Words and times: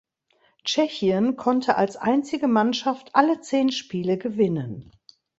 Tschechien 0.63 1.35
konnte 1.37 1.75
als 1.77 1.95
einzige 1.95 2.47
Mannschaft 2.47 3.13
alle 3.13 3.39
zehn 3.41 3.69
Spiele 3.71 4.17
gewinnen. 4.17 4.89